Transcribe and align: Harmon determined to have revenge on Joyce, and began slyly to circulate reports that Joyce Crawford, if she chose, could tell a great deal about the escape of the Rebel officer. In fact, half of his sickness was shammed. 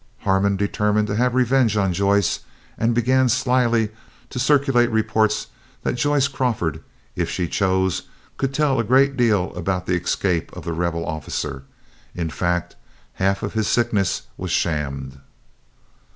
Harmon 0.21 0.55
determined 0.55 1.05
to 1.05 1.15
have 1.15 1.35
revenge 1.35 1.77
on 1.77 1.93
Joyce, 1.93 2.39
and 2.75 2.95
began 2.95 3.29
slyly 3.29 3.91
to 4.31 4.39
circulate 4.39 4.89
reports 4.89 5.45
that 5.83 5.93
Joyce 5.93 6.27
Crawford, 6.27 6.81
if 7.15 7.29
she 7.29 7.47
chose, 7.47 8.01
could 8.37 8.51
tell 8.51 8.79
a 8.79 8.83
great 8.83 9.15
deal 9.15 9.53
about 9.55 9.85
the 9.85 9.93
escape 9.93 10.51
of 10.53 10.65
the 10.65 10.73
Rebel 10.73 11.05
officer. 11.05 11.65
In 12.15 12.31
fact, 12.31 12.75
half 13.21 13.43
of 13.43 13.53
his 13.53 13.67
sickness 13.67 14.23
was 14.39 14.49
shammed. 14.49 15.19